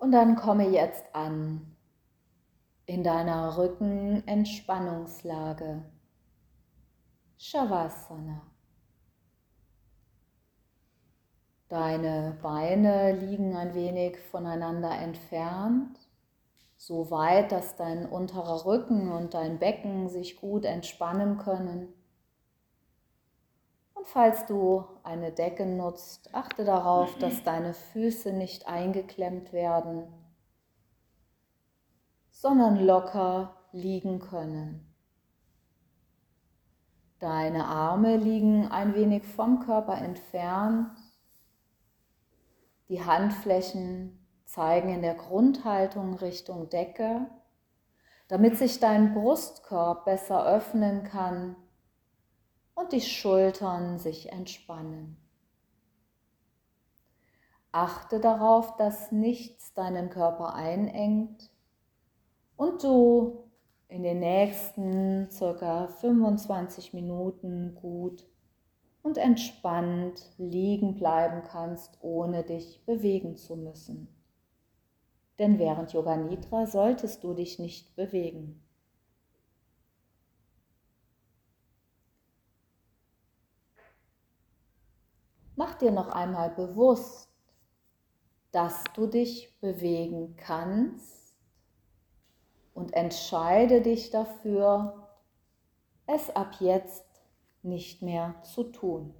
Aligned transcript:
Und 0.00 0.10
dann 0.12 0.34
komme 0.34 0.68
jetzt 0.70 1.04
an 1.14 1.76
in 2.86 3.04
deiner 3.04 3.58
Rückenentspannungslage. 3.58 5.82
Shavasana. 7.36 8.40
Deine 11.68 12.38
Beine 12.40 13.12
liegen 13.12 13.54
ein 13.54 13.74
wenig 13.74 14.18
voneinander 14.18 14.90
entfernt, 14.90 15.98
so 16.78 17.10
weit, 17.10 17.52
dass 17.52 17.76
dein 17.76 18.06
unterer 18.06 18.64
Rücken 18.64 19.12
und 19.12 19.34
dein 19.34 19.58
Becken 19.58 20.08
sich 20.08 20.40
gut 20.40 20.64
entspannen 20.64 21.36
können. 21.36 21.92
Und 24.00 24.06
falls 24.06 24.46
du 24.46 24.82
eine 25.02 25.30
Decke 25.30 25.66
nutzt, 25.66 26.34
achte 26.34 26.64
darauf, 26.64 27.18
dass 27.18 27.42
deine 27.44 27.74
Füße 27.74 28.32
nicht 28.32 28.66
eingeklemmt 28.66 29.52
werden, 29.52 30.04
sondern 32.30 32.80
locker 32.82 33.56
liegen 33.72 34.18
können. 34.18 34.90
Deine 37.18 37.66
Arme 37.66 38.16
liegen 38.16 38.68
ein 38.68 38.94
wenig 38.94 39.26
vom 39.26 39.60
Körper 39.60 39.98
entfernt. 39.98 40.96
Die 42.88 43.04
Handflächen 43.04 44.26
zeigen 44.46 44.88
in 44.88 45.02
der 45.02 45.14
Grundhaltung 45.14 46.14
Richtung 46.14 46.70
Decke, 46.70 47.26
damit 48.28 48.56
sich 48.56 48.80
dein 48.80 49.12
Brustkorb 49.12 50.06
besser 50.06 50.46
öffnen 50.46 51.04
kann 51.04 51.54
und 52.80 52.92
die 52.92 53.00
Schultern 53.00 53.98
sich 53.98 54.32
entspannen. 54.32 55.16
Achte 57.72 58.20
darauf, 58.20 58.76
dass 58.76 59.12
nichts 59.12 59.74
deinen 59.74 60.10
Körper 60.10 60.54
einengt 60.54 61.50
und 62.56 62.82
du 62.82 63.44
in 63.88 64.02
den 64.02 64.20
nächsten 64.20 65.30
circa 65.30 65.88
25 65.88 66.92
Minuten 66.94 67.74
gut 67.74 68.26
und 69.02 69.18
entspannt 69.18 70.32
liegen 70.38 70.96
bleiben 70.96 71.42
kannst, 71.42 71.98
ohne 72.00 72.44
dich 72.44 72.84
bewegen 72.86 73.36
zu 73.36 73.56
müssen. 73.56 74.08
Denn 75.38 75.58
während 75.58 75.92
Yoga 75.92 76.16
Nidra 76.16 76.66
solltest 76.66 77.24
du 77.24 77.34
dich 77.34 77.58
nicht 77.58 77.94
bewegen. 77.96 78.62
Mach 85.60 85.74
dir 85.74 85.90
noch 85.90 86.08
einmal 86.08 86.48
bewusst, 86.48 87.28
dass 88.50 88.82
du 88.94 89.06
dich 89.06 89.60
bewegen 89.60 90.34
kannst 90.36 91.36
und 92.72 92.94
entscheide 92.94 93.82
dich 93.82 94.08
dafür, 94.08 95.06
es 96.06 96.34
ab 96.34 96.56
jetzt 96.60 97.04
nicht 97.60 98.00
mehr 98.00 98.36
zu 98.42 98.72
tun. 98.72 99.12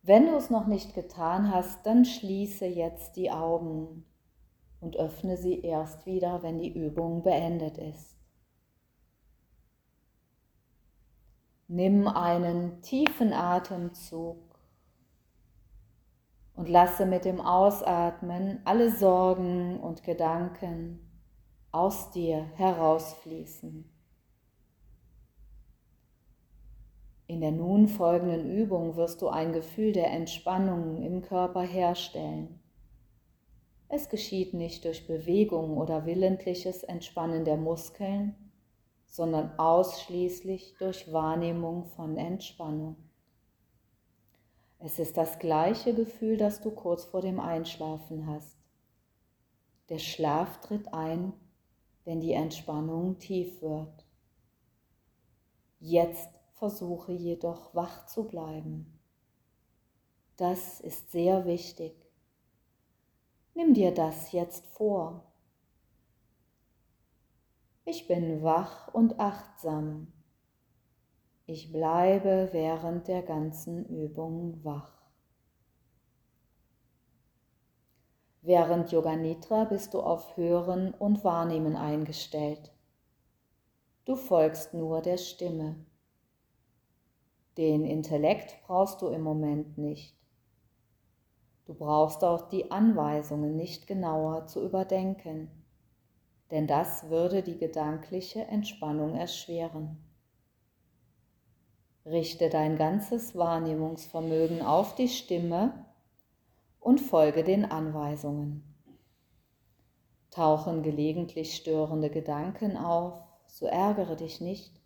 Wenn 0.00 0.24
du 0.24 0.36
es 0.36 0.48
noch 0.48 0.66
nicht 0.66 0.94
getan 0.94 1.52
hast, 1.52 1.84
dann 1.84 2.06
schließe 2.06 2.64
jetzt 2.64 3.16
die 3.16 3.30
Augen 3.30 4.06
und 4.80 4.96
öffne 4.96 5.36
sie 5.36 5.60
erst 5.60 6.06
wieder, 6.06 6.42
wenn 6.42 6.56
die 6.56 6.72
Übung 6.72 7.22
beendet 7.22 7.76
ist. 7.76 8.17
Nimm 11.70 12.08
einen 12.08 12.80
tiefen 12.80 13.34
Atemzug 13.34 14.38
und 16.54 16.66
lasse 16.66 17.04
mit 17.04 17.26
dem 17.26 17.42
Ausatmen 17.42 18.60
alle 18.64 18.90
Sorgen 18.90 19.78
und 19.78 20.02
Gedanken 20.02 20.98
aus 21.70 22.10
dir 22.10 22.46
herausfließen. 22.54 23.84
In 27.26 27.42
der 27.42 27.52
nun 27.52 27.88
folgenden 27.88 28.50
Übung 28.50 28.96
wirst 28.96 29.20
du 29.20 29.28
ein 29.28 29.52
Gefühl 29.52 29.92
der 29.92 30.10
Entspannung 30.10 31.02
im 31.02 31.20
Körper 31.20 31.60
herstellen. 31.60 32.60
Es 33.90 34.08
geschieht 34.08 34.54
nicht 34.54 34.86
durch 34.86 35.06
Bewegung 35.06 35.76
oder 35.76 36.06
willentliches 36.06 36.82
Entspannen 36.82 37.44
der 37.44 37.58
Muskeln, 37.58 38.47
sondern 39.08 39.58
ausschließlich 39.58 40.76
durch 40.78 41.12
Wahrnehmung 41.12 41.86
von 41.86 42.16
Entspannung. 42.16 42.96
Es 44.78 45.00
ist 45.00 45.16
das 45.16 45.40
gleiche 45.40 45.92
Gefühl, 45.92 46.36
das 46.36 46.60
du 46.60 46.70
kurz 46.70 47.04
vor 47.04 47.20
dem 47.20 47.40
Einschlafen 47.40 48.28
hast. 48.28 48.56
Der 49.88 49.98
Schlaf 49.98 50.60
tritt 50.60 50.92
ein, 50.94 51.32
wenn 52.04 52.20
die 52.20 52.32
Entspannung 52.32 53.18
tief 53.18 53.60
wird. 53.60 54.06
Jetzt 55.80 56.30
versuche 56.54 57.12
jedoch 57.12 57.74
wach 57.74 58.06
zu 58.06 58.28
bleiben. 58.28 59.00
Das 60.36 60.80
ist 60.80 61.10
sehr 61.10 61.46
wichtig. 61.46 61.94
Nimm 63.54 63.74
dir 63.74 63.92
das 63.92 64.30
jetzt 64.30 64.66
vor. 64.66 65.27
Ich 67.90 68.06
bin 68.06 68.42
wach 68.42 68.92
und 68.92 69.18
achtsam. 69.18 70.12
Ich 71.46 71.72
bleibe 71.72 72.50
während 72.52 73.08
der 73.08 73.22
ganzen 73.22 73.86
Übung 73.86 74.62
wach. 74.62 74.92
Während 78.42 78.92
Yoga 78.92 79.16
Nidra 79.16 79.64
bist 79.64 79.94
du 79.94 80.00
auf 80.00 80.36
Hören 80.36 80.92
und 80.92 81.24
Wahrnehmen 81.24 81.76
eingestellt. 81.76 82.74
Du 84.04 84.16
folgst 84.16 84.74
nur 84.74 85.00
der 85.00 85.16
Stimme. 85.16 85.86
Den 87.56 87.86
Intellekt 87.86 88.58
brauchst 88.66 89.00
du 89.00 89.06
im 89.08 89.22
Moment 89.22 89.78
nicht. 89.78 90.14
Du 91.64 91.72
brauchst 91.72 92.22
auch 92.22 92.50
die 92.50 92.70
Anweisungen 92.70 93.56
nicht 93.56 93.86
genauer 93.86 94.46
zu 94.46 94.62
überdenken 94.62 95.57
denn 96.50 96.66
das 96.66 97.10
würde 97.10 97.42
die 97.42 97.58
gedankliche 97.58 98.44
Entspannung 98.46 99.14
erschweren. 99.14 99.98
Richte 102.06 102.48
dein 102.48 102.76
ganzes 102.76 103.36
Wahrnehmungsvermögen 103.36 104.62
auf 104.62 104.94
die 104.94 105.08
Stimme 105.08 105.84
und 106.80 107.00
folge 107.00 107.44
den 107.44 107.66
Anweisungen. 107.66 108.62
Tauchen 110.30 110.82
gelegentlich 110.82 111.54
störende 111.54 112.08
Gedanken 112.10 112.76
auf, 112.76 113.20
so 113.46 113.66
ärgere 113.66 114.16
dich 114.16 114.40
nicht, 114.40 114.80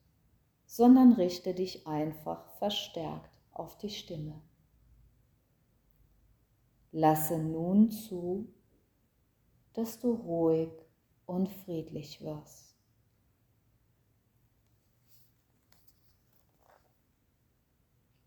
sondern 0.66 1.12
richte 1.12 1.54
dich 1.54 1.86
einfach 1.86 2.48
verstärkt 2.58 3.38
auf 3.52 3.76
die 3.78 3.90
Stimme. 3.90 4.40
Lasse 6.90 7.38
nun 7.38 7.90
zu, 7.90 8.52
dass 9.74 9.98
du 9.98 10.12
ruhig 10.12 10.70
und 11.32 11.48
friedlich 11.48 12.22
wirst. 12.22 12.76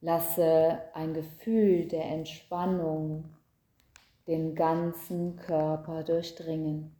Lasse 0.01 0.81
ein 0.93 1.13
Gefühl 1.13 1.87
der 1.87 2.05
Entspannung 2.05 3.29
den 4.27 4.55
ganzen 4.55 5.35
Körper 5.35 6.03
durchdringen. 6.03 6.95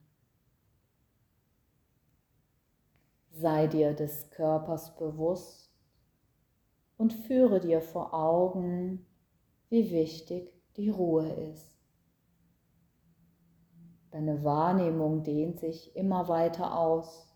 Sei 3.31 3.67
dir 3.67 3.93
des 3.93 4.29
Körpers 4.29 4.95
bewusst 4.95 5.71
und 6.97 7.13
führe 7.13 7.59
dir 7.59 7.81
vor 7.81 8.13
Augen, 8.13 9.05
wie 9.69 9.91
wichtig 9.91 10.53
die 10.77 10.89
Ruhe 10.89 11.27
ist. 11.51 11.74
Deine 14.15 14.45
Wahrnehmung 14.45 15.23
dehnt 15.23 15.59
sich 15.59 15.93
immer 15.93 16.29
weiter 16.29 16.79
aus, 16.79 17.27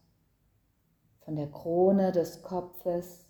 von 1.25 1.35
der 1.35 1.51
Krone 1.51 2.13
des 2.13 2.41
Kopfes 2.41 3.27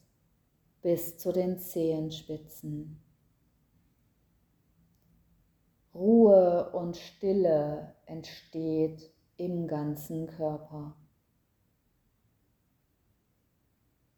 bis 0.83 1.17
zu 1.17 1.31
den 1.31 1.57
Zehenspitzen. 1.57 3.01
Ruhe 5.95 6.69
und 6.73 6.95
Stille 6.97 7.95
entsteht 8.05 9.11
im 9.37 9.65
ganzen 9.65 10.27
Körper. 10.27 10.95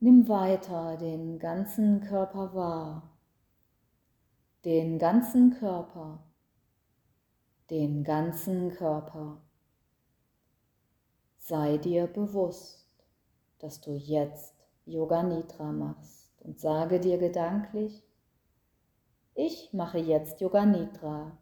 Nimm 0.02 0.28
weiter 0.28 0.98
den 0.98 1.40
ganzen 1.40 2.02
Körper 2.02 2.54
wahr, 2.54 3.18
den 4.66 5.00
ganzen 5.00 5.52
Körper 5.52 6.22
den 7.72 8.04
ganzen 8.04 8.70
Körper. 8.72 9.42
Sei 11.38 11.78
dir 11.78 12.06
bewusst, 12.06 12.86
dass 13.60 13.80
du 13.80 13.94
jetzt 13.94 14.54
Yoga 14.86 15.24
Nidra 15.24 15.72
machst 15.72 16.34
und 16.42 16.60
sage 16.60 17.00
dir 17.00 17.18
gedanklich, 17.18 18.04
ich 19.36 19.72
mache 19.72 20.00
jetzt 20.00 20.42
Yoga 20.42 20.66
Nidra. 20.66 21.38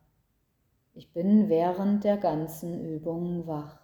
Ich 0.94 1.12
bin 1.14 1.50
während 1.50 2.04
der 2.04 2.18
ganzen 2.18 2.80
Übung 2.80 3.48
wach. 3.48 3.80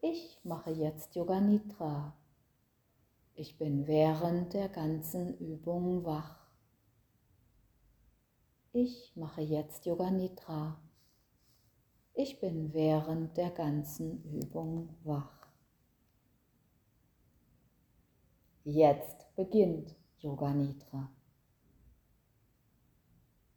Ich 0.00 0.38
mache 0.44 0.70
jetzt 0.70 1.16
Yoga 1.16 1.40
Nidra. 1.40 2.14
Ich 3.34 3.58
bin 3.58 3.88
während 3.88 4.54
der 4.54 4.68
ganzen 4.68 5.36
Übung 5.38 6.04
wach. 6.04 6.43
Ich 8.76 9.14
mache 9.14 9.40
jetzt 9.40 9.86
Yoga 9.86 10.10
Nidra. 10.10 10.76
Ich 12.12 12.40
bin 12.40 12.72
während 12.72 13.36
der 13.36 13.50
ganzen 13.50 14.24
Übung 14.24 14.96
wach. 15.04 15.46
Jetzt 18.64 19.32
beginnt 19.36 19.94
Yoga 20.18 20.52
Nidra. 20.52 21.08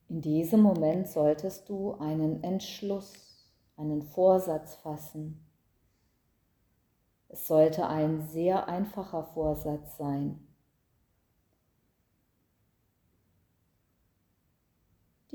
In 0.07 0.21
diesem 0.21 0.59
Moment 0.59 1.07
solltest 1.07 1.67
du 1.67 1.95
einen 1.95 2.43
Entschluss, 2.43 3.49
einen 3.75 4.03
Vorsatz 4.03 4.75
fassen. 4.75 5.43
Es 7.27 7.47
sollte 7.47 7.87
ein 7.87 8.21
sehr 8.21 8.67
einfacher 8.67 9.23
Vorsatz 9.23 9.97
sein. 9.97 10.46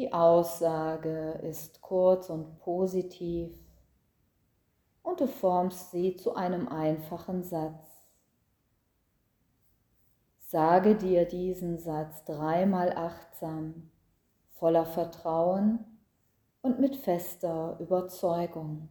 Die 0.02 0.12
Aussage 0.12 1.38
ist 1.44 1.80
kurz 1.80 2.28
und 2.28 2.58
positiv 2.58 3.52
und 5.04 5.20
du 5.20 5.28
formst 5.28 5.92
sie 5.92 6.16
zu 6.16 6.34
einem 6.34 6.66
einfachen 6.66 7.44
Satz. 7.44 8.02
Sage 10.40 10.96
dir 10.96 11.24
diesen 11.24 11.78
Satz 11.78 12.24
dreimal 12.24 12.90
achtsam 12.96 13.92
voller 14.50 14.86
Vertrauen 14.86 15.84
und 16.62 16.80
mit 16.80 16.96
fester 16.96 17.76
Überzeugung. 17.78 18.88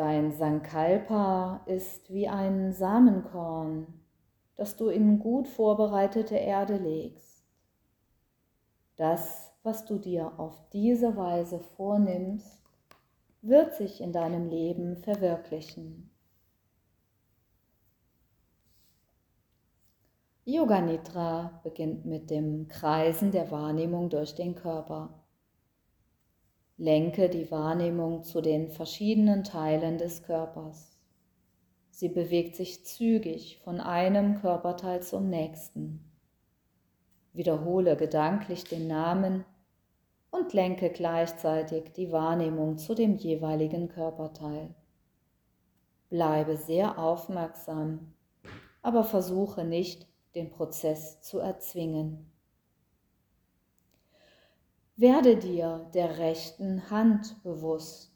Dein 0.00 0.32
Sankalpa 0.32 1.60
ist 1.66 2.10
wie 2.10 2.26
ein 2.26 2.72
Samenkorn, 2.72 3.86
das 4.56 4.74
du 4.74 4.88
in 4.88 5.18
gut 5.18 5.46
vorbereitete 5.46 6.36
Erde 6.36 6.78
legst. 6.78 7.44
Das, 8.96 9.52
was 9.62 9.84
du 9.84 9.98
dir 9.98 10.40
auf 10.40 10.58
diese 10.70 11.18
Weise 11.18 11.60
vornimmst, 11.76 12.64
wird 13.42 13.74
sich 13.74 14.00
in 14.00 14.10
deinem 14.10 14.48
Leben 14.48 14.96
verwirklichen. 14.96 16.10
Yoga 20.46 20.80
Nidra 20.80 21.60
beginnt 21.62 22.06
mit 22.06 22.30
dem 22.30 22.68
Kreisen 22.68 23.32
der 23.32 23.50
Wahrnehmung 23.50 24.08
durch 24.08 24.34
den 24.34 24.54
Körper. 24.54 25.19
Lenke 26.80 27.28
die 27.28 27.50
Wahrnehmung 27.50 28.22
zu 28.22 28.40
den 28.40 28.70
verschiedenen 28.70 29.44
Teilen 29.44 29.98
des 29.98 30.22
Körpers. 30.22 30.96
Sie 31.90 32.08
bewegt 32.08 32.56
sich 32.56 32.86
zügig 32.86 33.58
von 33.62 33.80
einem 33.80 34.40
Körperteil 34.40 35.02
zum 35.02 35.28
nächsten. 35.28 36.10
Wiederhole 37.34 37.98
gedanklich 37.98 38.64
den 38.64 38.86
Namen 38.86 39.44
und 40.30 40.54
lenke 40.54 40.88
gleichzeitig 40.88 41.92
die 41.92 42.12
Wahrnehmung 42.12 42.78
zu 42.78 42.94
dem 42.94 43.14
jeweiligen 43.16 43.90
Körperteil. 43.90 44.74
Bleibe 46.08 46.56
sehr 46.56 46.98
aufmerksam, 46.98 48.14
aber 48.80 49.04
versuche 49.04 49.64
nicht, 49.64 50.08
den 50.34 50.48
Prozess 50.48 51.20
zu 51.20 51.40
erzwingen. 51.40 52.29
Werde 55.00 55.38
dir 55.38 55.88
der 55.94 56.18
rechten 56.18 56.90
Hand 56.90 57.42
bewusst. 57.42 58.12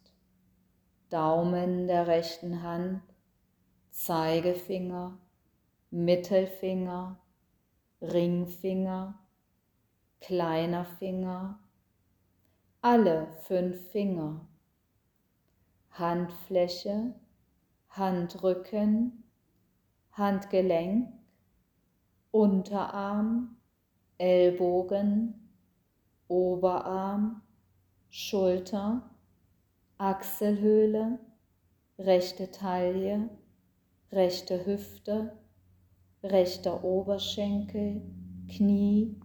Daumen 1.09 1.87
der 1.87 2.07
rechten 2.07 2.61
Hand, 2.61 3.01
Zeigefinger, 3.91 5.17
Mittelfinger, 5.91 7.19
Ringfinger, 8.03 9.19
kleiner 10.21 10.85
Finger, 10.85 11.59
alle 12.83 13.29
fünf 13.45 13.81
Finger, 13.91 14.47
Handfläche, 15.93 17.15
Handrücken, 17.89 19.25
Handgelenk, 20.13 21.11
Unterarm, 22.31 23.57
Ellbogen, 24.19 25.44
Oberarm, 26.35 27.43
Schulter, 28.11 29.09
Achselhöhle, 29.99 31.21
rechte 31.97 32.51
Taille, 32.51 33.31
rechte 34.11 34.67
Hüfte, 34.67 35.39
rechter 36.25 36.83
Oberschenkel, 36.83 38.03
Knie, 38.49 39.21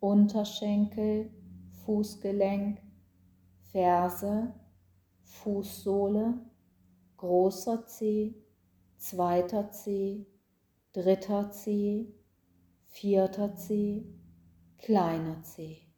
Unterschenkel, 0.00 1.30
Fußgelenk, 1.84 2.82
Ferse, 3.70 4.52
Fußsohle, 5.22 6.40
großer 7.18 7.86
Zeh, 7.86 8.34
zweiter 8.96 9.70
Zeh, 9.70 10.26
dritter 10.92 11.52
Zeh, 11.52 12.12
vierter 12.88 13.54
Zeh, 13.54 14.04
kleiner 14.78 15.40
Zeh. 15.44 15.91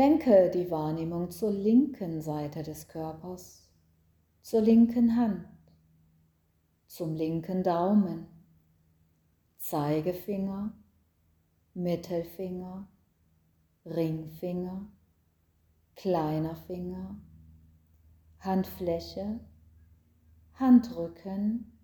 Lenke 0.00 0.48
die 0.50 0.70
Wahrnehmung 0.70 1.32
zur 1.32 1.50
linken 1.50 2.22
Seite 2.22 2.62
des 2.62 2.86
Körpers, 2.86 3.68
zur 4.42 4.60
linken 4.60 5.16
Hand, 5.16 5.44
zum 6.86 7.16
linken 7.16 7.64
Daumen, 7.64 8.28
Zeigefinger, 9.56 10.72
Mittelfinger, 11.74 12.86
Ringfinger, 13.86 14.86
kleiner 15.96 16.54
Finger, 16.54 17.16
Handfläche, 18.38 19.40
Handrücken, 20.54 21.76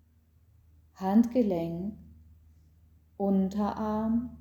Handgelenk, 0.93 1.97
Unterarm, 3.17 4.37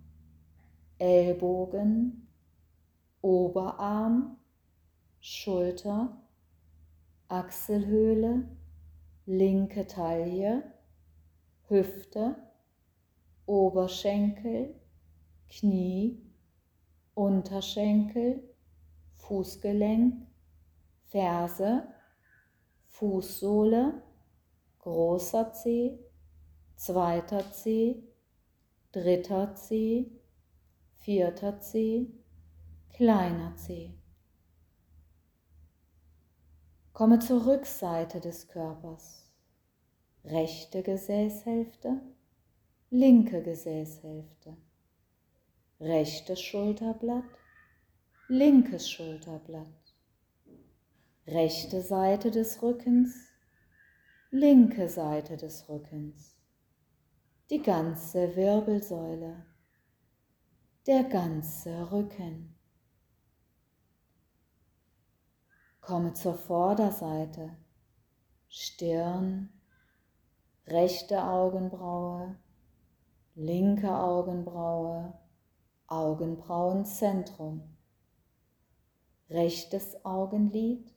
Ellbogen, 0.98 2.23
Oberarm, 3.24 4.36
Schulter, 5.18 6.14
Achselhöhle, 7.28 8.46
linke 9.24 9.86
Taille, 9.86 10.62
Hüfte, 11.68 12.36
Oberschenkel, 13.46 14.74
Knie, 15.48 16.20
Unterschenkel, 17.14 18.42
Fußgelenk, 19.14 20.26
Ferse, 21.06 21.88
Fußsohle, 22.88 24.02
großer 24.80 25.50
Zeh, 25.54 25.98
zweiter 26.76 27.50
Zeh, 27.52 28.02
dritter 28.92 29.54
Zeh, 29.54 30.10
vierter 30.98 31.58
Zeh, 31.60 32.12
kleiner 32.94 33.54
Zeh. 33.56 33.92
Komme 36.92 37.18
zur 37.18 37.46
Rückseite 37.46 38.20
des 38.20 38.48
Körpers. 38.48 39.30
Rechte 40.24 40.82
Gesäßhälfte, 40.82 42.00
linke 42.90 43.42
Gesäßhälfte. 43.42 44.56
Rechtes 45.80 46.40
Schulterblatt, 46.40 47.24
linkes 48.28 48.88
Schulterblatt. 48.88 49.94
Rechte 51.26 51.82
Seite 51.82 52.30
des 52.30 52.62
Rückens, 52.62 53.14
linke 54.30 54.88
Seite 54.88 55.36
des 55.36 55.68
Rückens 55.68 56.34
die 57.50 57.60
ganze 57.60 58.34
Wirbelsäule, 58.36 59.44
der 60.86 61.04
ganze 61.04 61.92
Rücken. 61.92 62.53
Komme 65.86 66.14
zur 66.14 66.32
Vorderseite, 66.32 67.58
Stirn, 68.48 69.50
rechte 70.66 71.22
Augenbraue, 71.22 72.36
linke 73.34 73.94
Augenbraue, 73.94 75.12
Augenbrauenzentrum, 75.86 77.76
rechtes 79.28 80.02
Augenlid, 80.06 80.90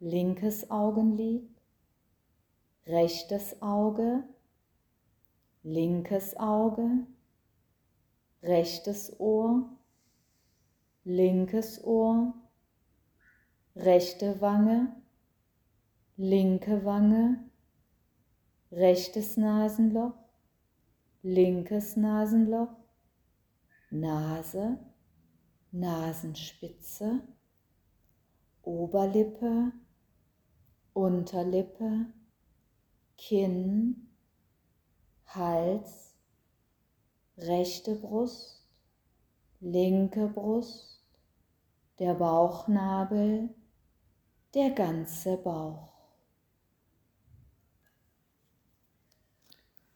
linkes 0.00 0.72
Augenlid, 0.72 1.48
rechtes 2.84 3.62
Auge, 3.62 4.24
linkes 5.62 6.36
Auge, 6.36 7.06
rechtes 8.42 9.20
Ohr, 9.20 9.70
linkes 11.04 11.84
Ohr, 11.84 12.34
rechte 13.78 14.40
Wange, 14.40 14.92
linke 16.16 16.84
Wange, 16.84 17.48
rechtes 18.72 19.36
Nasenloch, 19.36 20.18
linkes 21.22 21.96
Nasenloch, 21.96 22.74
Nase, 23.90 24.78
Nasenspitze, 25.70 27.22
Oberlippe, 28.62 29.72
Unterlippe, 30.92 32.06
Kinn, 33.16 34.08
Hals, 35.26 36.16
rechte 37.36 37.94
Brust, 37.94 38.68
linke 39.60 40.26
Brust, 40.26 41.04
der 42.00 42.14
Bauchnabel, 42.14 43.54
der 44.54 44.70
ganze 44.70 45.36
Bauch. 45.36 45.92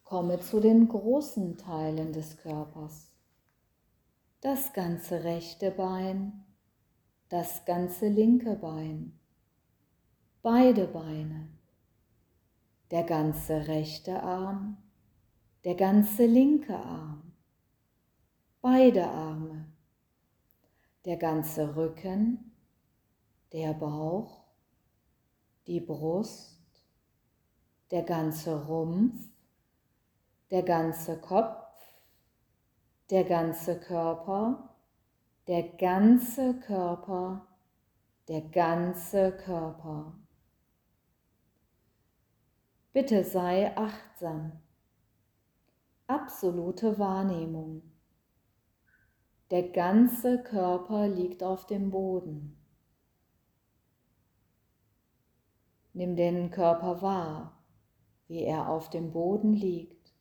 Komme 0.05 0.41
zu 0.41 0.61
den 0.61 0.89
großen 0.89 1.57
Teilen 1.57 2.13
des 2.13 2.37
Körpers. 2.37 3.11
Das 4.43 4.75
ganze 4.75 5.25
rechte 5.25 5.71
Bein, 5.71 6.45
das 7.31 7.65
ganze 7.65 8.09
linke 8.09 8.57
Bein, 8.57 9.19
beide 10.43 10.87
Beine, 10.87 11.49
der 12.91 13.05
ganze 13.05 13.69
rechte 13.69 14.23
Arm, 14.23 14.77
der 15.65 15.77
ganze 15.77 16.27
linke 16.27 16.77
Arm, 16.77 17.33
beide 18.61 19.09
Arme, 19.09 19.73
der 21.07 21.17
ganze 21.17 21.75
Rücken, 21.75 22.53
der 23.53 23.73
Bauch, 23.73 24.42
die 25.67 25.81
Brust, 25.81 26.61
der 27.91 28.03
ganze 28.03 28.67
Rumpf, 28.67 29.15
der 30.51 30.63
ganze 30.63 31.21
Kopf, 31.21 31.63
der 33.11 33.25
ganze 33.25 33.79
Körper, 33.79 34.75
der 35.47 35.63
ganze 35.77 36.59
Körper, 36.61 37.47
der 38.29 38.41
ganze 38.43 39.33
Körper. 39.33 40.15
Bitte 42.93 43.25
sei 43.25 43.77
achtsam. 43.77 44.61
Absolute 46.07 46.99
Wahrnehmung. 46.99 47.83
Der 49.51 49.69
ganze 49.69 50.43
Körper 50.43 51.09
liegt 51.09 51.43
auf 51.43 51.67
dem 51.67 51.91
Boden. 51.91 52.62
Nimm 55.95 56.17
den 56.17 56.51
Körper 56.51 57.03
wahr, 57.03 57.65
wie 58.27 58.43
er 58.43 58.69
auf 58.69 58.89
dem 58.89 59.13
Boden 59.13 59.53
liegt. 59.53 60.13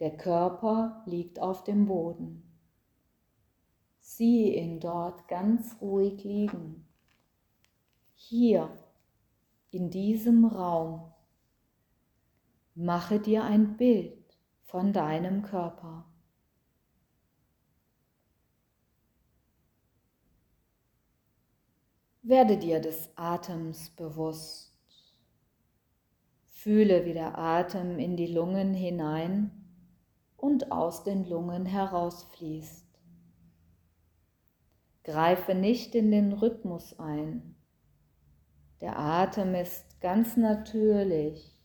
Der 0.00 0.16
Körper 0.16 1.02
liegt 1.06 1.40
auf 1.40 1.64
dem 1.64 1.86
Boden. 1.86 2.42
Sieh 4.00 4.56
ihn 4.56 4.80
dort 4.80 5.28
ganz 5.28 5.80
ruhig 5.80 6.24
liegen. 6.24 6.86
Hier, 8.14 8.70
in 9.70 9.90
diesem 9.90 10.44
Raum. 10.44 11.12
Mache 12.74 13.20
dir 13.20 13.44
ein 13.44 13.76
Bild 13.76 14.38
von 14.64 14.92
deinem 14.92 15.42
Körper. 15.42 16.07
Werde 22.28 22.58
dir 22.58 22.78
des 22.78 23.08
Atems 23.16 23.88
bewusst. 23.88 24.76
Fühle, 26.44 27.06
wie 27.06 27.14
der 27.14 27.38
Atem 27.38 27.98
in 27.98 28.18
die 28.18 28.26
Lungen 28.26 28.74
hinein 28.74 29.50
und 30.36 30.70
aus 30.70 31.04
den 31.04 31.24
Lungen 31.24 31.64
herausfließt. 31.64 32.84
Greife 35.04 35.54
nicht 35.54 35.94
in 35.94 36.10
den 36.10 36.34
Rhythmus 36.34 36.98
ein. 36.98 37.56
Der 38.82 38.98
Atem 38.98 39.54
ist 39.54 39.98
ganz 40.02 40.36
natürlich, 40.36 41.58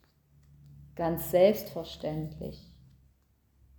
ganz 0.96 1.30
selbstverständlich, 1.30 2.74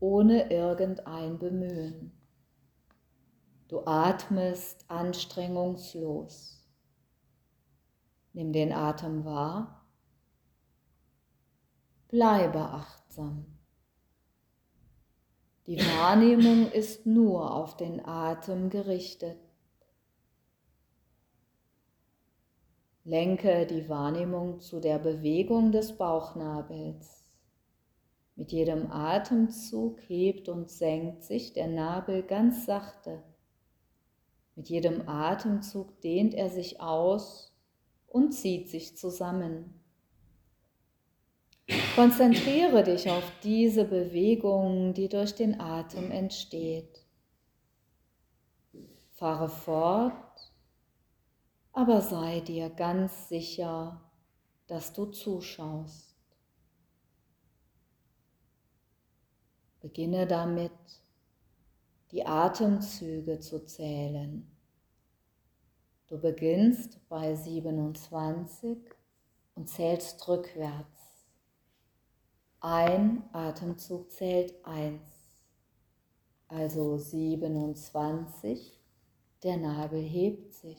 ohne 0.01 0.51
irgendein 0.51 1.39
Bemühen. 1.39 2.13
Du 3.69 3.87
atmest 3.87 4.85
anstrengungslos. 4.89 6.54
Nimm 8.35 8.53
den 8.53 8.73
Atem 8.73 9.25
wahr. 9.25 9.87
Bleibe 12.09 12.59
achtsam. 12.59 13.47
Die 15.69 15.79
Wahrnehmung 15.79 16.71
ist 16.73 17.07
nur 17.07 17.55
auf 17.55 17.77
den 17.77 18.05
Atem 18.05 18.71
gerichtet. 18.71 19.39
Lenke 23.05 23.67
die 23.67 23.89
Wahrnehmung 23.89 24.61
zu 24.61 24.81
der 24.81 24.99
Bewegung 24.99 25.71
des 25.71 25.97
Bauchnabels. 25.97 27.23
Mit 28.35 28.51
jedem 28.51 28.91
Atemzug 28.91 30.01
hebt 30.09 30.49
und 30.49 30.71
senkt 30.71 31.23
sich 31.23 31.53
der 31.53 31.69
Nabel 31.69 32.25
ganz 32.25 32.67
sachte. 32.67 33.23
Mit 34.57 34.69
jedem 34.69 35.09
Atemzug 35.09 36.01
dehnt 36.01 36.35
er 36.35 36.51
sich 36.51 36.81
aus 36.81 37.54
und 38.15 38.31
zieht 38.31 38.71
sich 38.71 38.97
zusammen. 38.97 39.75
Konzentriere 41.97 42.85
dich 42.85 43.11
auf 43.11 43.25
diese 43.43 43.85
Bewegung, 43.85 44.95
die 44.95 45.09
durch 45.09 45.35
den 45.35 45.61
Atem 45.61 46.13
entsteht. 46.13 47.05
Fahre 49.15 49.49
fort, 49.49 50.53
aber 51.73 52.03
sei 52.03 52.39
dir 52.39 52.71
ganz 52.71 53.29
sicher, 53.29 54.01
dass 54.69 54.93
du 54.93 55.07
zuschaust. 55.07 56.15
Beginne 59.81 60.29
damit, 60.29 60.71
die 62.13 62.25
Atemzüge 62.25 63.41
zu 63.41 63.65
zählen. 63.65 64.54
Du 66.15 66.21
beginnst 66.21 67.01
bei 67.09 67.35
27 67.35 68.79
und 69.57 69.69
zählst 69.69 70.29
rückwärts. 70.29 71.27
Ein 72.61 73.25
Atemzug 73.33 74.13
zählt 74.13 74.55
1, 74.65 75.03
also 76.47 76.99
27, 76.99 78.81
der 79.43 79.57
Nabel 79.57 80.03
hebt 80.03 80.55
sich. 80.55 80.79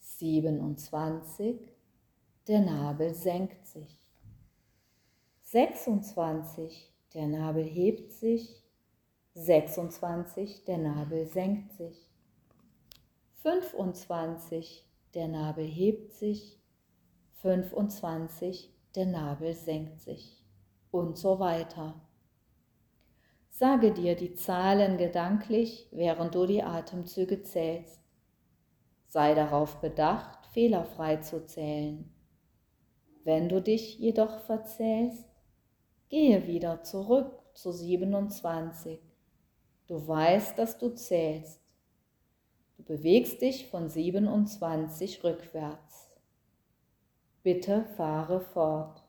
27, 0.00 1.60
der 2.48 2.60
Nabel 2.60 3.14
senkt 3.14 3.68
sich. 3.68 4.00
26, 5.42 6.92
der 7.14 7.28
Nabel 7.28 7.62
hebt 7.62 8.10
sich. 8.10 8.64
26, 9.34 10.64
der 10.64 10.78
Nabel 10.78 11.28
senkt 11.28 11.72
sich. 11.74 12.05
25, 13.46 14.84
der 15.14 15.28
Nabel 15.28 15.64
hebt 15.64 16.10
sich. 16.10 16.60
25, 17.42 18.74
der 18.96 19.06
Nabel 19.06 19.54
senkt 19.54 20.00
sich 20.00 20.44
und 20.90 21.16
so 21.16 21.38
weiter. 21.38 21.94
Sage 23.50 23.92
dir 23.92 24.16
die 24.16 24.34
Zahlen 24.34 24.98
gedanklich, 24.98 25.88
während 25.92 26.34
du 26.34 26.44
die 26.46 26.64
Atemzüge 26.64 27.44
zählst. 27.44 28.00
Sei 29.06 29.32
darauf 29.34 29.76
bedacht, 29.80 30.44
fehlerfrei 30.46 31.18
zu 31.18 31.46
zählen. 31.46 32.12
Wenn 33.22 33.48
du 33.48 33.62
dich 33.62 33.96
jedoch 34.00 34.40
verzählst, 34.40 35.24
gehe 36.08 36.48
wieder 36.48 36.82
zurück 36.82 37.30
zu 37.54 37.70
27. 37.70 38.98
Du 39.86 40.08
weißt, 40.08 40.58
dass 40.58 40.78
du 40.78 40.96
zählst. 40.96 41.65
Bewegst 42.86 43.42
dich 43.42 43.66
von 43.66 43.88
27 43.88 45.24
rückwärts. 45.24 46.08
Bitte 47.42 47.84
fahre 47.96 48.40
fort. 48.40 49.02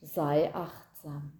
Sei 0.00 0.54
achtsam. 0.54 1.37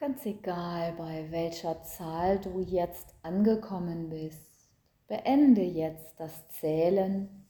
Ganz 0.00 0.24
egal, 0.26 0.92
bei 0.92 1.28
welcher 1.32 1.82
Zahl 1.82 2.38
du 2.38 2.60
jetzt 2.60 3.16
angekommen 3.22 4.10
bist, 4.10 4.70
beende 5.08 5.64
jetzt 5.64 6.20
das 6.20 6.48
Zählen 6.50 7.48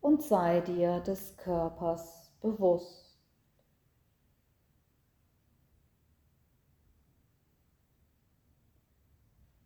und 0.00 0.24
sei 0.24 0.62
dir 0.62 0.98
des 0.98 1.36
Körpers 1.36 2.32
bewusst. 2.40 3.20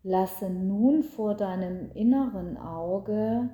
Lasse 0.02 0.50
nun 0.50 1.02
vor 1.02 1.36
deinem 1.36 1.90
inneren 1.92 2.58
Auge 2.58 3.48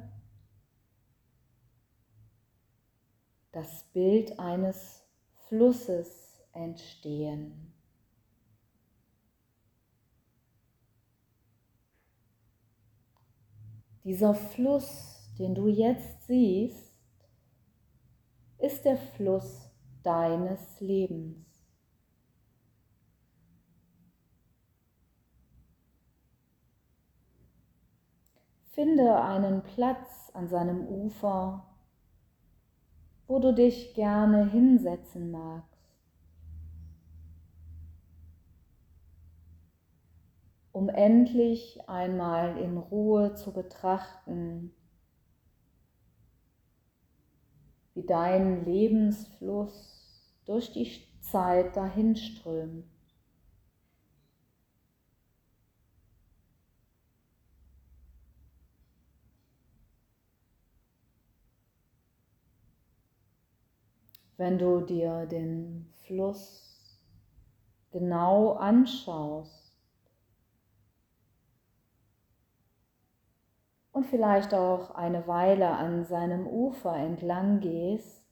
das 3.52 3.84
Bild 3.92 4.40
eines 4.40 5.06
Flusses 5.46 6.42
entstehen. 6.50 7.73
Dieser 14.04 14.34
Fluss, 14.34 15.30
den 15.38 15.54
du 15.54 15.66
jetzt 15.66 16.26
siehst, 16.26 16.94
ist 18.58 18.84
der 18.84 18.98
Fluss 18.98 19.70
deines 20.02 20.78
Lebens. 20.80 21.46
Finde 28.72 29.22
einen 29.22 29.62
Platz 29.62 30.30
an 30.34 30.48
seinem 30.48 30.86
Ufer, 30.86 31.64
wo 33.26 33.38
du 33.38 33.54
dich 33.54 33.94
gerne 33.94 34.50
hinsetzen 34.50 35.30
magst. 35.30 35.73
Um 40.74 40.88
endlich 40.88 41.88
einmal 41.88 42.58
in 42.58 42.76
Ruhe 42.76 43.34
zu 43.36 43.52
betrachten, 43.52 44.74
wie 47.94 48.04
dein 48.04 48.64
Lebensfluss 48.64 50.34
durch 50.46 50.72
die 50.72 50.90
Zeit 51.20 51.76
dahinströmt. 51.76 52.86
Wenn 64.36 64.58
du 64.58 64.80
dir 64.80 65.26
den 65.26 65.88
Fluss 66.04 66.98
genau 67.92 68.54
anschaust, 68.54 69.63
und 73.94 74.04
vielleicht 74.06 74.52
auch 74.54 74.90
eine 74.96 75.28
Weile 75.28 75.70
an 75.70 76.04
seinem 76.04 76.48
Ufer 76.48 76.96
entlang 76.96 77.60
gehst, 77.60 78.26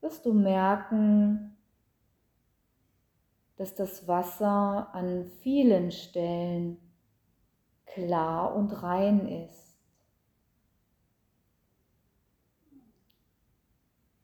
wirst 0.00 0.24
du 0.24 0.32
merken, 0.32 1.58
dass 3.56 3.74
das 3.74 4.08
Wasser 4.08 4.88
an 4.94 5.26
vielen 5.42 5.92
Stellen 5.92 6.78
klar 7.84 8.56
und 8.56 8.82
rein 8.82 9.28
ist. 9.28 9.78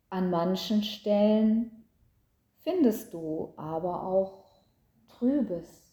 An 0.09 0.31
manchen 0.31 0.83
Stellen 0.83 1.85
findest 2.61 3.12
du 3.12 3.53
aber 3.59 4.03
auch 4.03 4.47
Trübes. 5.09 5.88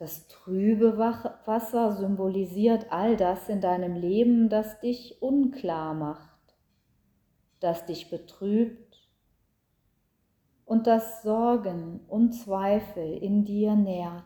Das 0.00 0.26
trübe 0.28 0.96
Wasser 0.96 1.92
symbolisiert 1.92 2.90
all 2.90 3.18
das 3.18 3.50
in 3.50 3.60
deinem 3.60 3.96
Leben, 3.96 4.48
das 4.48 4.80
dich 4.80 5.20
unklar 5.20 5.92
macht, 5.92 6.56
das 7.60 7.84
dich 7.84 8.08
betrübt 8.08 9.06
und 10.64 10.86
das 10.86 11.22
Sorgen 11.22 12.00
und 12.08 12.32
Zweifel 12.32 13.18
in 13.18 13.44
dir 13.44 13.74
nährt. 13.74 14.24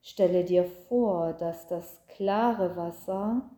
Stelle 0.00 0.44
dir 0.44 0.64
vor, 0.64 1.32
dass 1.32 1.66
das 1.66 2.06
klare 2.06 2.76
Wasser 2.76 3.50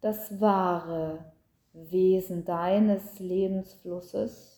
das 0.00 0.40
wahre 0.40 1.34
Wesen 1.74 2.46
deines 2.46 3.18
Lebensflusses 3.18 4.55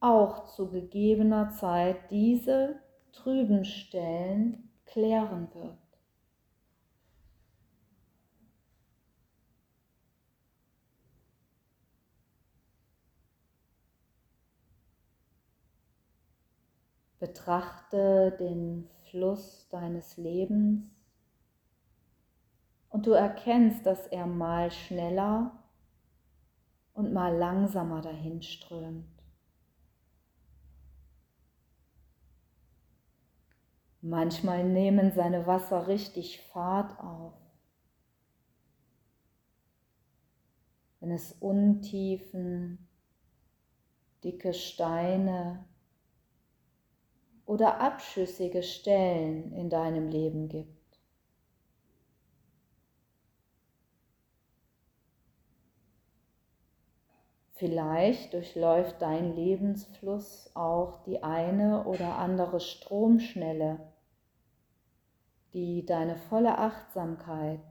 auch 0.00 0.46
zu 0.46 0.70
gegebener 0.70 1.50
Zeit 1.50 2.10
diese 2.10 2.80
trüben 3.12 3.64
Stellen 3.64 4.70
klären 4.84 5.48
wird. 5.54 5.78
Betrachte 17.18 18.36
den 18.38 18.88
Fluss 19.10 19.68
deines 19.70 20.18
Lebens 20.18 20.84
und 22.90 23.06
du 23.06 23.12
erkennst, 23.12 23.86
dass 23.86 24.06
er 24.06 24.26
mal 24.26 24.70
schneller 24.70 25.52
und 26.92 27.12
mal 27.12 27.34
langsamer 27.34 28.02
dahin 28.02 28.42
Manchmal 34.08 34.62
nehmen 34.62 35.10
seine 35.10 35.48
Wasser 35.48 35.88
richtig 35.88 36.40
Fahrt 36.40 36.96
auf. 37.00 37.34
Wenn 41.00 41.10
es 41.10 41.32
Untiefen, 41.40 42.86
dicke 44.22 44.54
Steine 44.54 45.64
oder 47.46 47.80
abschüssige 47.80 48.62
Stellen 48.62 49.52
in 49.52 49.70
deinem 49.70 50.08
Leben 50.08 50.48
gibt. 50.48 51.00
Vielleicht 57.54 58.34
durchläuft 58.34 59.02
dein 59.02 59.34
Lebensfluss 59.34 60.48
auch 60.54 61.02
die 61.02 61.24
eine 61.24 61.86
oder 61.86 62.18
andere 62.18 62.60
Stromschnelle 62.60 63.95
die 65.56 65.86
deine 65.86 66.16
volle 66.16 66.58
Achtsamkeit, 66.58 67.62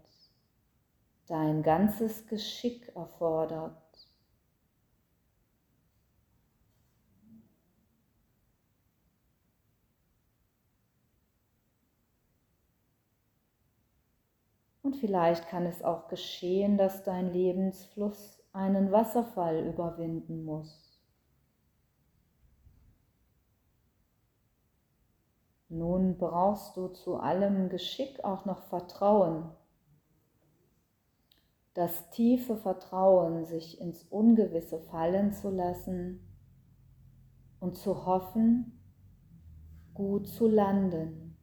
dein 1.27 1.61
ganzes 1.61 2.25
Geschick 2.25 2.91
erfordert. 2.95 3.75
Und 14.81 14.95
vielleicht 14.95 15.47
kann 15.47 15.67
es 15.67 15.83
auch 15.83 16.07
geschehen, 16.07 16.79
dass 16.79 17.03
dein 17.03 17.31
Lebensfluss 17.31 18.41
einen 18.51 18.91
Wasserfall 18.91 19.63
überwinden 19.67 20.43
muss. 20.43 20.94
Nun 25.75 26.17
brauchst 26.17 26.77
du 26.77 26.87
zu 26.87 27.17
allem 27.17 27.67
Geschick 27.67 28.23
auch 28.23 28.45
noch 28.45 28.61
Vertrauen. 28.63 29.51
Das 31.73 32.09
tiefe 32.11 32.55
Vertrauen, 32.55 33.43
sich 33.43 33.81
ins 33.81 34.03
Ungewisse 34.03 34.79
fallen 34.79 35.33
zu 35.33 35.49
lassen 35.49 36.25
und 37.59 37.75
zu 37.75 38.05
hoffen, 38.05 38.79
gut 39.93 40.29
zu 40.29 40.47
landen. 40.47 41.35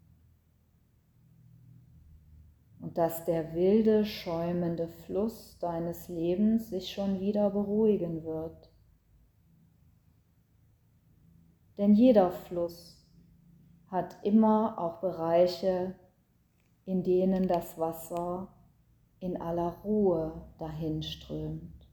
Und 2.80 2.96
dass 2.96 3.26
der 3.26 3.52
wilde, 3.52 4.06
schäumende 4.06 4.88
Fluss 4.88 5.58
deines 5.58 6.08
Lebens 6.08 6.70
sich 6.70 6.90
schon 6.90 7.20
wieder 7.20 7.50
beruhigen 7.50 8.24
wird. 8.24 8.72
Denn 11.76 11.92
jeder 11.92 12.30
Fluss 12.30 13.01
hat 13.92 14.16
immer 14.22 14.78
auch 14.78 15.00
Bereiche, 15.00 15.94
in 16.87 17.02
denen 17.02 17.46
das 17.46 17.78
Wasser 17.78 18.48
in 19.20 19.38
aller 19.38 19.76
Ruhe 19.85 20.48
dahin 20.59 21.02
strömt. 21.02 21.87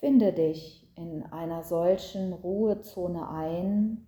Finde 0.00 0.32
dich 0.32 0.90
in 0.96 1.22
einer 1.22 1.62
solchen 1.62 2.32
Ruhezone 2.32 3.28
ein 3.28 4.06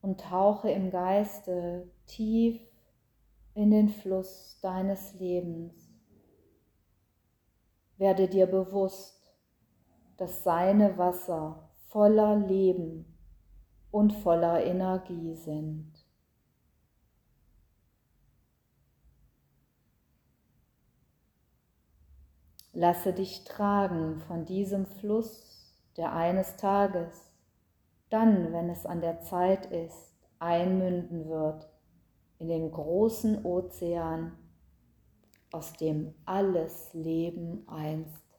und 0.00 0.20
tauche 0.20 0.70
im 0.70 0.90
Geiste 0.90 1.90
tief 2.06 2.58
in 3.52 3.70
den 3.70 3.90
Fluss 3.90 4.58
deines 4.62 5.12
Lebens. 5.20 5.92
Werde 7.98 8.26
dir 8.26 8.46
bewusst, 8.46 9.19
dass 10.20 10.44
seine 10.44 10.98
Wasser 10.98 11.70
voller 11.88 12.36
Leben 12.36 13.06
und 13.90 14.12
voller 14.12 14.62
Energie 14.62 15.34
sind. 15.34 15.90
Lasse 22.74 23.14
dich 23.14 23.44
tragen 23.44 24.20
von 24.28 24.44
diesem 24.44 24.84
Fluss, 24.84 25.74
der 25.96 26.12
eines 26.12 26.58
Tages, 26.58 27.32
dann, 28.10 28.52
wenn 28.52 28.68
es 28.68 28.84
an 28.84 29.00
der 29.00 29.22
Zeit 29.22 29.72
ist, 29.72 30.14
einmünden 30.38 31.30
wird 31.30 31.66
in 32.38 32.48
den 32.48 32.70
großen 32.70 33.42
Ozean, 33.42 34.36
aus 35.50 35.72
dem 35.72 36.12
alles 36.26 36.92
Leben 36.92 37.66
einst 37.66 38.29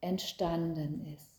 entstanden 0.00 1.04
ist. 1.14 1.37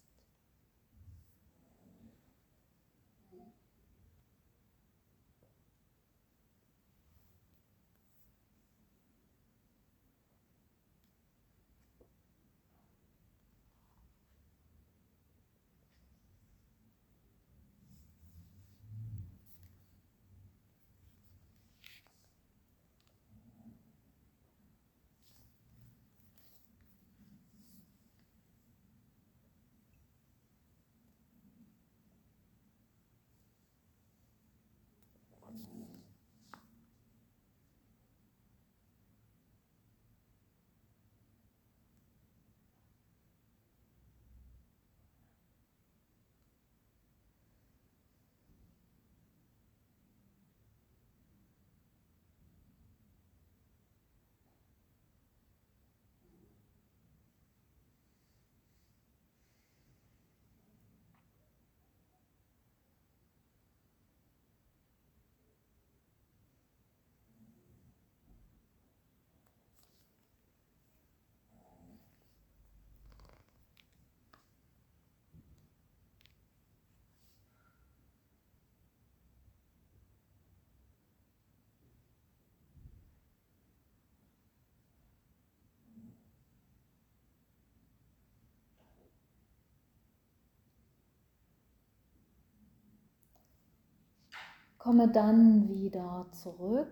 Komme 94.79 95.09
dann 95.09 95.67
wieder 95.67 96.25
zurück 96.31 96.87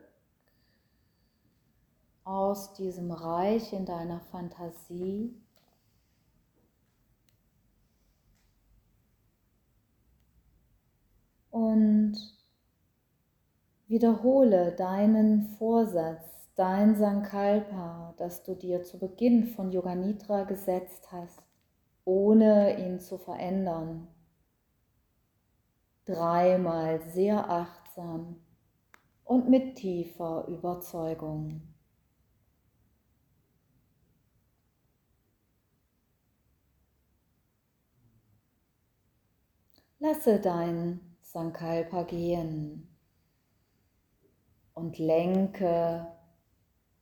aus 2.26 2.74
diesem 2.74 3.14
Reich 3.14 3.72
in 3.72 3.86
deiner 3.86 4.20
Fantasie. 4.20 5.42
Und 11.50 12.18
wiederhole 13.88 14.74
deinen 14.74 15.44
Vorsatz, 15.58 16.50
dein 16.56 16.98
Sankalpa, 16.98 18.14
das 18.18 18.44
du 18.44 18.54
dir 18.54 18.84
zu 18.84 19.00
Beginn 19.00 19.48
von 19.48 19.72
Yoga 19.72 19.96
Nidra 19.96 20.44
gesetzt 20.44 21.10
hast, 21.14 21.42
ohne 22.04 22.86
ihn 22.86 23.00
zu 23.00 23.18
verändern 23.18 24.10
dreimal 26.08 27.02
sehr 27.10 27.50
achtsam 27.50 28.38
und 29.26 29.50
mit 29.50 29.76
tiefer 29.76 30.48
Überzeugung. 30.48 31.62
Lasse 40.00 40.40
dein 40.40 41.02
Sankalpa 41.22 42.04
gehen 42.04 42.88
und 44.74 44.98
lenke 44.98 46.08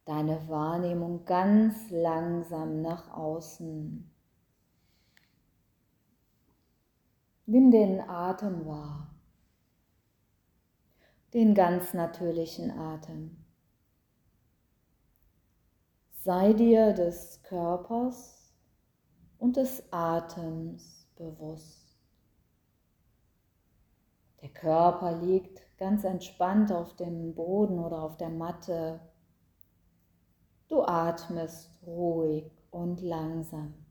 deine 0.05 0.47
Wahrnehmung 0.47 1.25
ganz 1.25 1.91
langsam 1.91 2.81
nach 2.81 3.11
außen. 3.11 4.14
Nimm 7.47 7.69
den 7.69 8.01
Atem 8.01 8.65
wahr, 8.65 9.13
den 11.31 11.53
ganz 11.53 11.93
natürlichen 11.93 12.71
Atem. 12.71 13.37
Sei 16.23 16.53
dir 16.53 16.93
des 16.93 17.43
Körpers 17.43 18.51
und 19.37 19.57
des 19.57 19.83
Atems 19.93 21.07
bewusst. 21.15 21.95
Der 24.41 24.49
Körper 24.49 25.15
liegt 25.15 25.61
ganz 25.77 26.03
entspannt 26.03 26.71
auf 26.71 26.95
dem 26.95 27.35
Boden 27.35 27.77
oder 27.77 28.01
auf 28.01 28.17
der 28.17 28.29
Matte. 28.29 29.01
Du 30.67 30.81
atmest 30.81 31.69
ruhig 31.85 32.51
und 32.71 33.01
langsam. 33.01 33.84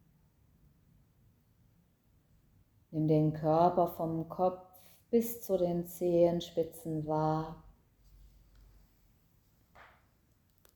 Nimm 2.95 3.09
den 3.09 3.33
Körper 3.33 3.89
vom 3.89 4.29
Kopf 4.29 4.63
bis 5.11 5.41
zu 5.41 5.59
den 5.59 5.85
Zehenspitzen 5.85 7.09
wahr. 7.09 7.65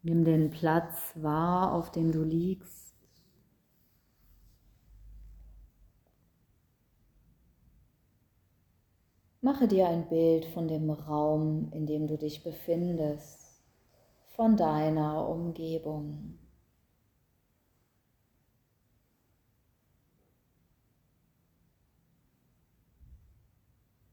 Nimm 0.02 0.24
den 0.24 0.50
Platz 0.50 1.12
wahr, 1.14 1.72
auf 1.72 1.92
dem 1.92 2.10
du 2.10 2.24
liegst. 2.24 2.92
Mache 9.40 9.68
dir 9.68 9.86
ein 9.86 10.08
Bild 10.08 10.46
von 10.46 10.66
dem 10.66 10.90
Raum, 10.90 11.70
in 11.70 11.86
dem 11.86 12.08
du 12.08 12.18
dich 12.18 12.42
befindest, 12.42 13.62
von 14.26 14.56
deiner 14.56 15.28
Umgebung. 15.28 16.36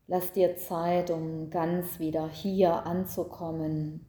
Lass 0.08 0.32
dir 0.34 0.56
Zeit, 0.58 1.10
um 1.10 1.50
ganz 1.50 2.00
wieder 2.00 2.28
hier 2.28 2.86
anzukommen. 2.86 4.06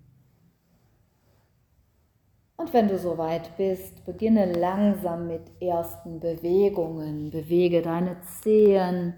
Und 2.56 2.72
wenn 2.72 2.88
du 2.88 2.98
soweit 2.98 3.56
bist, 3.56 4.04
beginne 4.04 4.52
langsam 4.52 5.26
mit 5.26 5.50
ersten 5.60 6.20
Bewegungen. 6.20 7.30
Bewege 7.30 7.80
deine 7.80 8.20
Zehen 8.22 9.14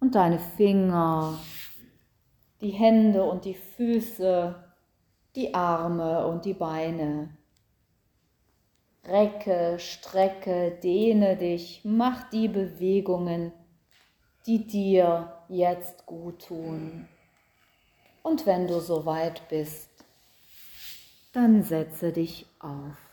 und 0.00 0.14
deine 0.14 0.38
Finger, 0.38 1.38
die 2.60 2.70
Hände 2.70 3.24
und 3.24 3.44
die 3.44 3.54
Füße, 3.54 4.54
die 5.36 5.54
Arme 5.54 6.26
und 6.26 6.44
die 6.44 6.54
Beine. 6.54 7.36
Recke, 9.04 9.78
strecke, 9.78 10.78
dehne 10.82 11.36
dich, 11.36 11.82
mach 11.84 12.28
die 12.30 12.48
Bewegungen, 12.48 13.52
die 14.46 14.66
dir 14.66 15.37
jetzt 15.48 16.06
gut 16.06 16.46
tun. 16.46 17.08
Und 18.22 18.46
wenn 18.46 18.66
du 18.66 18.80
soweit 18.80 19.48
bist, 19.48 19.88
dann 21.32 21.62
setze 21.62 22.12
dich 22.12 22.46
auf. 22.58 23.07